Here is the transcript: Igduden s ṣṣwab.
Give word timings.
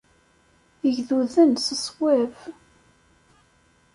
Igduden 0.87 1.49
s 1.65 1.65
ṣṣwab. 1.79 2.35